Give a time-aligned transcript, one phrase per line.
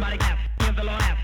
[0.00, 1.17] Thank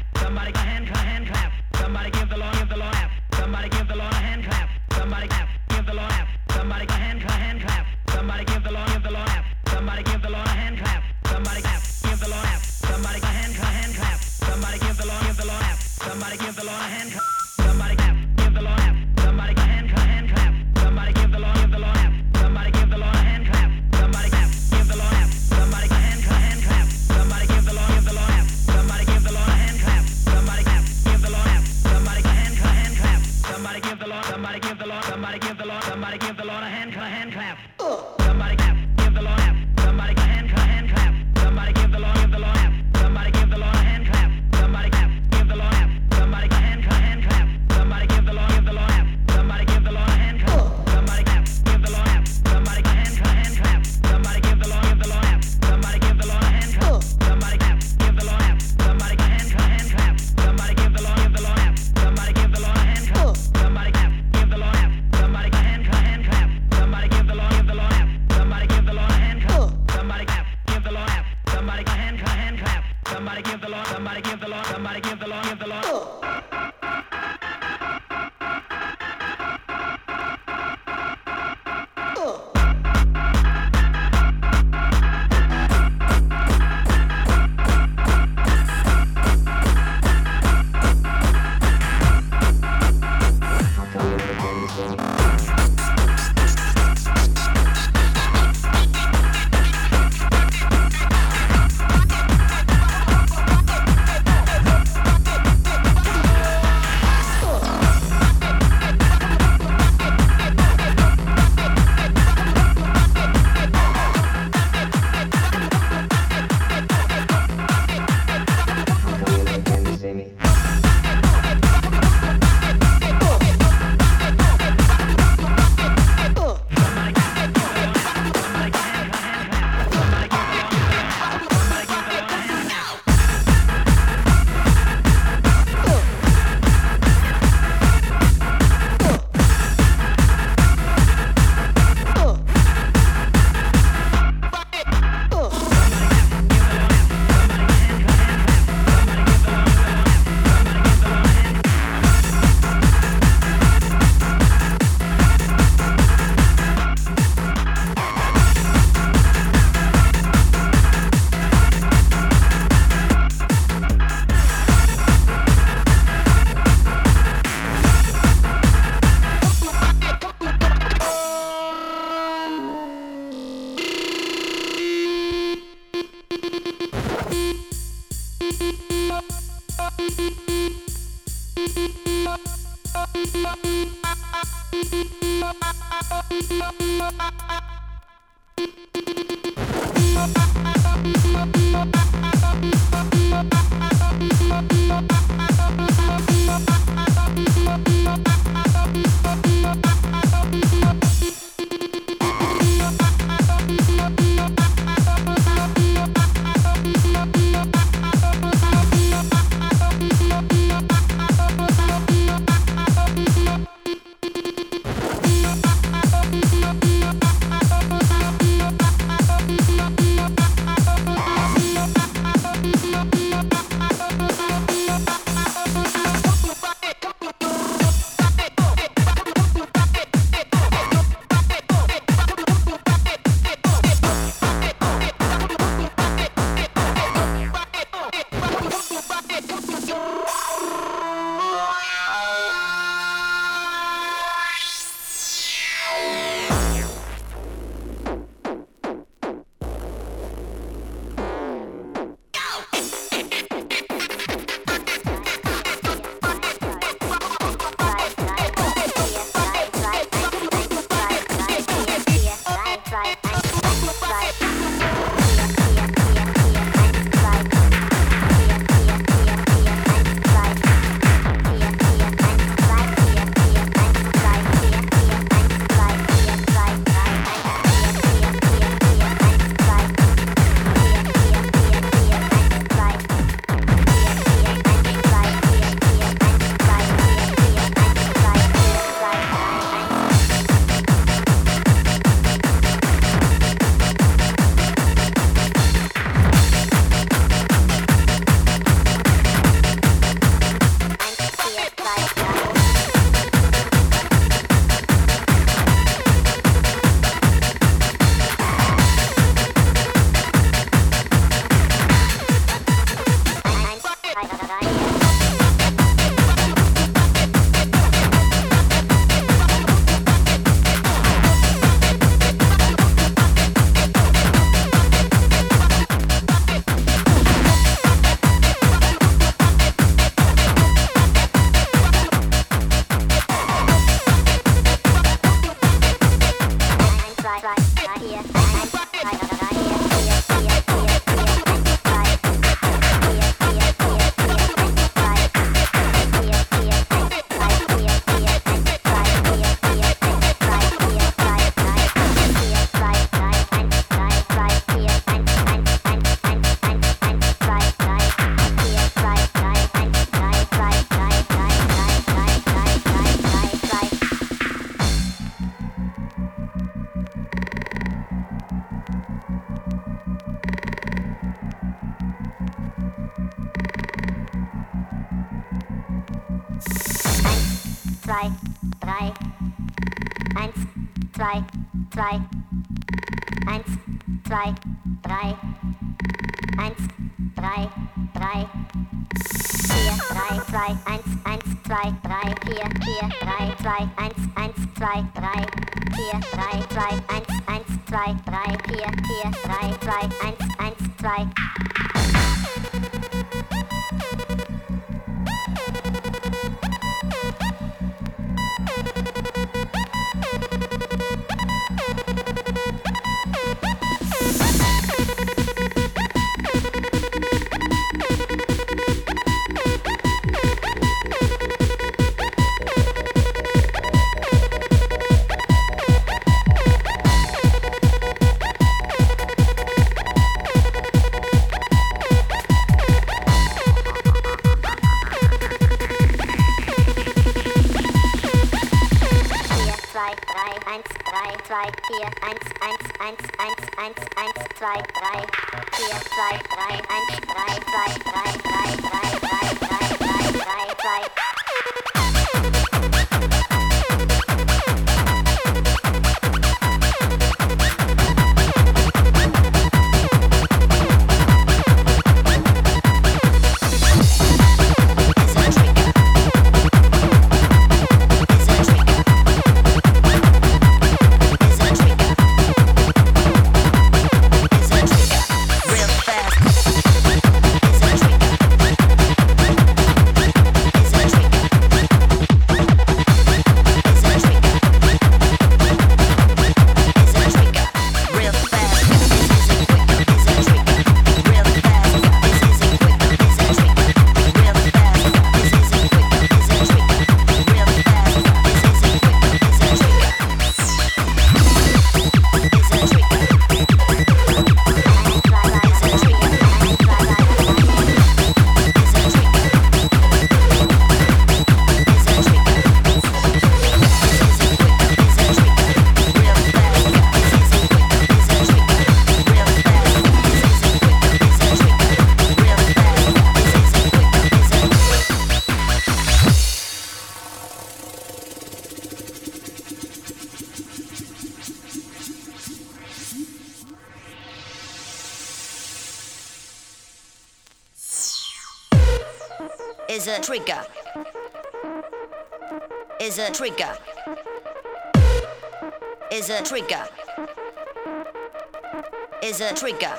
[549.45, 549.93] a trigger.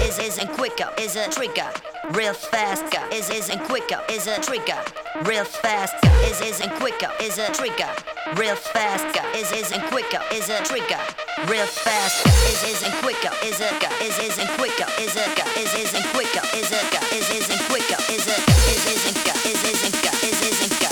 [0.00, 1.68] Is is and quicker is a trigger.
[2.12, 4.80] Real fast is is and quicker is a trigger.
[5.24, 7.90] Real fast is is and quicker is a trigger.
[8.36, 9.04] Real fast
[9.36, 11.00] is is and quicker is a trigger.
[11.48, 13.68] Real fast is is and quicker is a
[14.00, 15.24] is is and quicker is a
[15.60, 16.80] is is and quicker is a
[17.14, 18.36] is is and quicker is a
[18.72, 20.87] is is and is is and is is and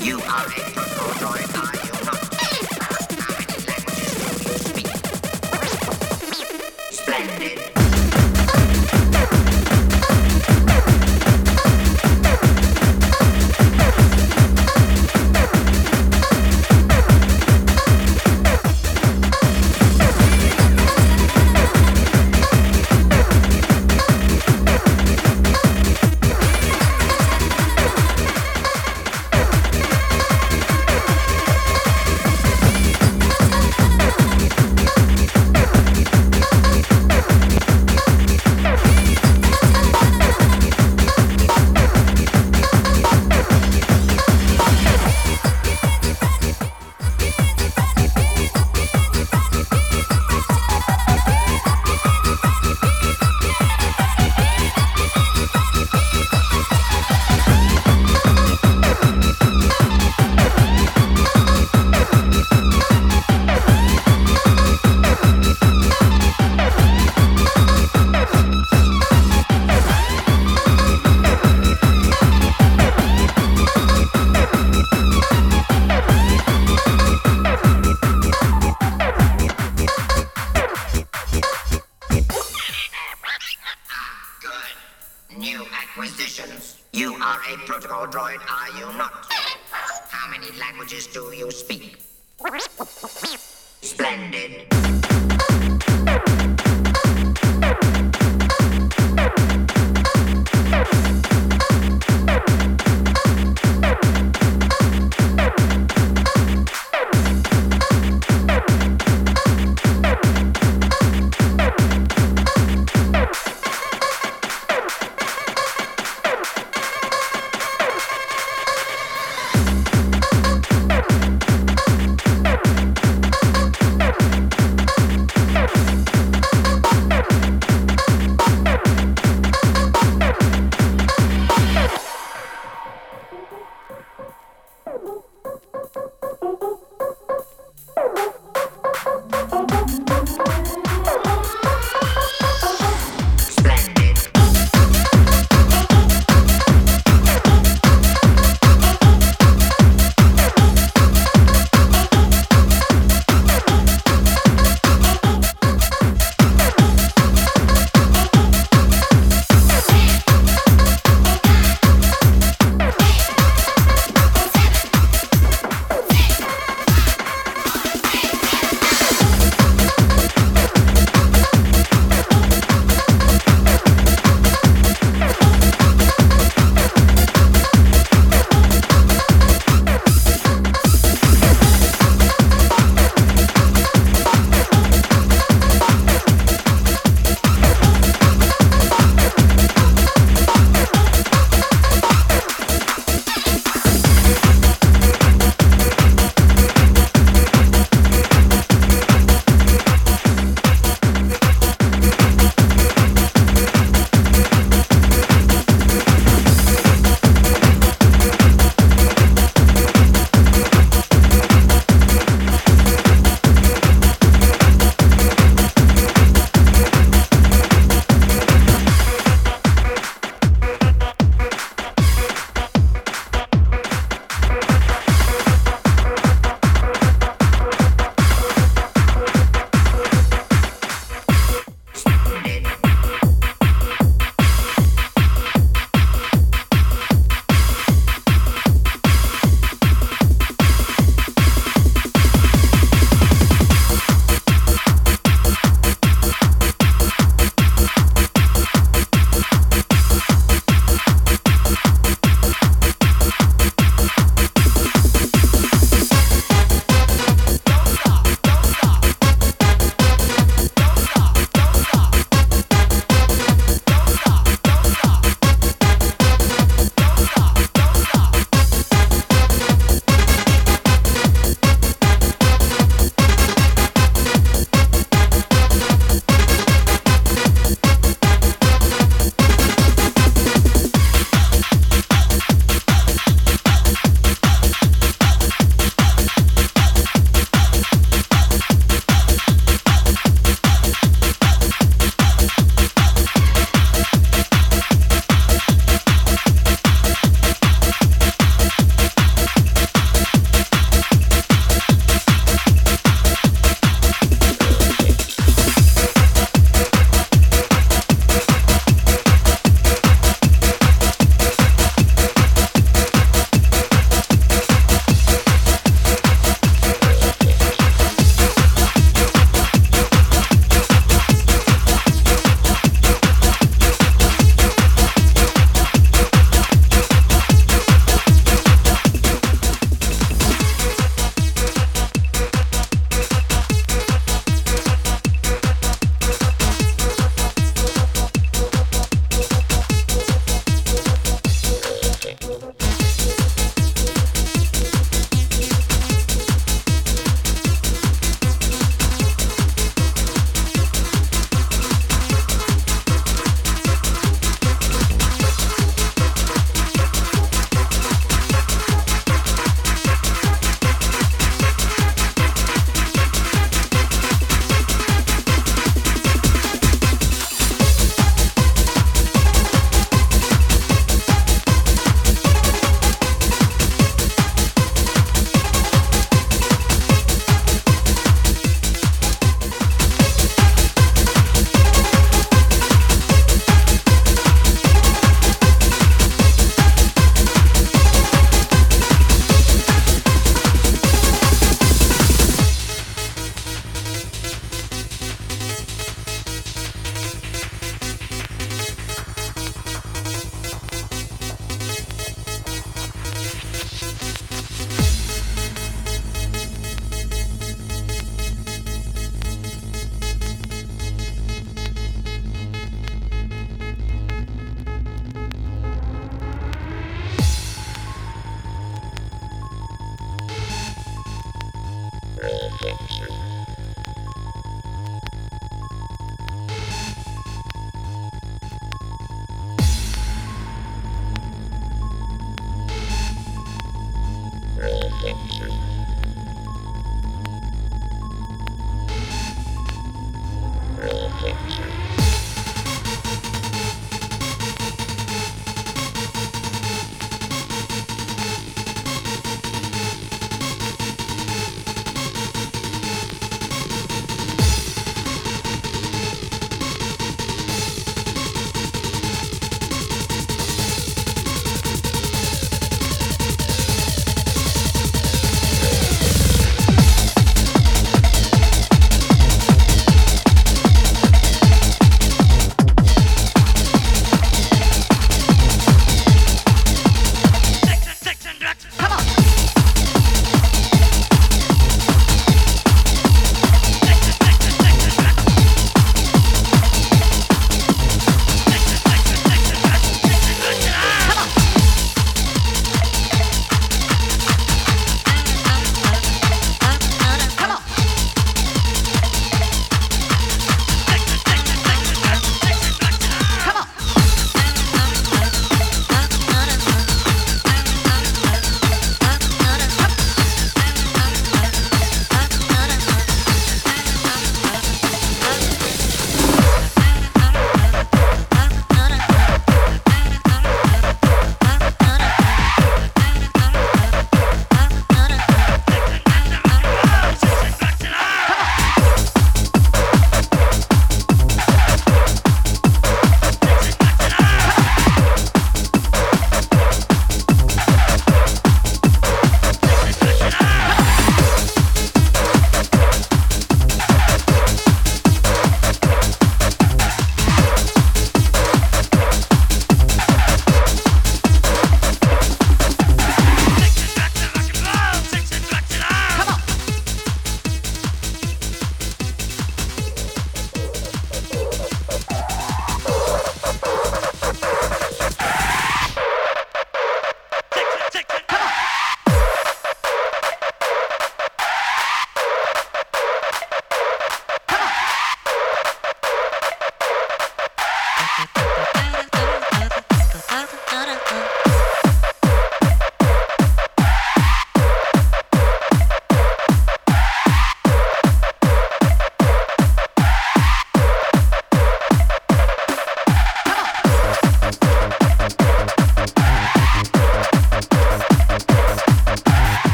[0.00, 1.47] You are a for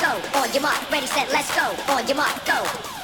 [0.00, 0.40] go.
[0.40, 1.74] On your mark, ready, set, let's go.
[1.92, 2.95] On your mark, go.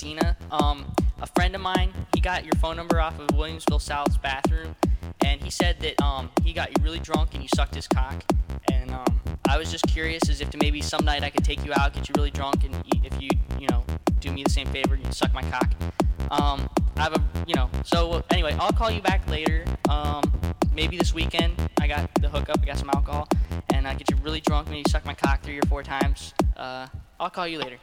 [0.00, 0.34] Christina.
[0.50, 0.90] Um,
[1.20, 4.74] a friend of mine, he got your phone number off of Williamsville South's bathroom,
[5.26, 8.14] and he said that um, he got you really drunk and you sucked his cock.
[8.72, 11.66] And um, I was just curious as if to maybe some night I could take
[11.66, 12.74] you out, get you really drunk, and
[13.04, 13.28] if you,
[13.58, 13.84] you know,
[14.20, 15.70] do me the same favor, you suck my cock.
[16.30, 19.66] Um, I have a, you know, so anyway, I'll call you back later.
[19.90, 20.22] Um,
[20.72, 21.52] maybe this weekend.
[21.78, 23.28] I got the hookup, I got some alcohol,
[23.74, 26.32] and I get you really drunk, maybe you suck my cock three or four times.
[26.56, 26.86] Uh,
[27.18, 27.76] I'll call you later.